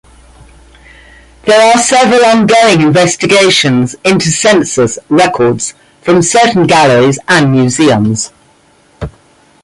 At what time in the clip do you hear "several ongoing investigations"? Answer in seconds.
1.77-3.93